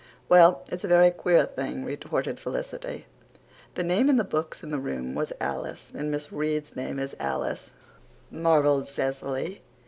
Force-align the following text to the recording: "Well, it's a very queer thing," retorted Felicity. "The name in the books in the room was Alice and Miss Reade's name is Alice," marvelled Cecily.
"Well, 0.29 0.63
it's 0.71 0.83
a 0.83 0.87
very 0.87 1.11
queer 1.11 1.45
thing," 1.45 1.85
retorted 1.85 2.39
Felicity. 2.39 3.05
"The 3.75 3.83
name 3.83 4.09
in 4.09 4.15
the 4.17 4.23
books 4.23 4.63
in 4.63 4.71
the 4.71 4.79
room 4.79 5.13
was 5.13 5.31
Alice 5.39 5.91
and 5.93 6.09
Miss 6.09 6.31
Reade's 6.31 6.75
name 6.75 6.97
is 6.97 7.15
Alice," 7.19 7.69
marvelled 8.31 8.87
Cecily. 8.87 9.61